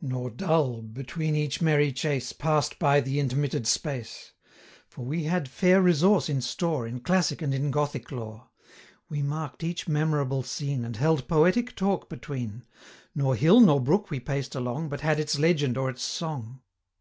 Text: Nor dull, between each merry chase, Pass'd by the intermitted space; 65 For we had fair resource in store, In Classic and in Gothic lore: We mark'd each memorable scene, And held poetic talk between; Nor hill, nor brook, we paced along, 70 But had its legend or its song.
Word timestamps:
Nor 0.00 0.30
dull, 0.30 0.80
between 0.82 1.34
each 1.34 1.60
merry 1.60 1.90
chase, 1.90 2.32
Pass'd 2.32 2.78
by 2.78 3.00
the 3.00 3.18
intermitted 3.18 3.66
space; 3.66 4.30
65 4.86 4.86
For 4.88 5.04
we 5.04 5.24
had 5.24 5.48
fair 5.48 5.82
resource 5.82 6.28
in 6.28 6.40
store, 6.40 6.86
In 6.86 7.00
Classic 7.00 7.42
and 7.42 7.52
in 7.52 7.72
Gothic 7.72 8.12
lore: 8.12 8.50
We 9.08 9.22
mark'd 9.22 9.64
each 9.64 9.88
memorable 9.88 10.44
scene, 10.44 10.84
And 10.84 10.94
held 10.94 11.26
poetic 11.26 11.74
talk 11.74 12.08
between; 12.08 12.64
Nor 13.12 13.34
hill, 13.34 13.58
nor 13.58 13.80
brook, 13.80 14.08
we 14.08 14.20
paced 14.20 14.54
along, 14.54 14.82
70 14.82 14.88
But 14.90 15.00
had 15.00 15.18
its 15.18 15.36
legend 15.40 15.76
or 15.76 15.90
its 15.90 16.04
song. 16.04 16.60